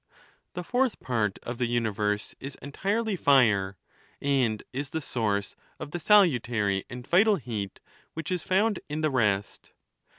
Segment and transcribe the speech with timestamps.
[0.53, 3.77] The fourth part of the uni verse is entirely fire,
[4.19, 7.79] and is the source of the salutary and vital heat
[8.15, 9.73] which is found in the rest.